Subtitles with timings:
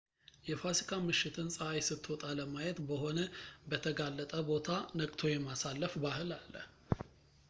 [0.47, 3.19] የፋሲካ ምሽትን ፀሃይ ስትወጣ ለማየት በሆነ
[3.71, 4.69] በተጋለጠ ቦታ
[5.01, 6.55] ነቅቶ የማሳለፍ ባህል አለ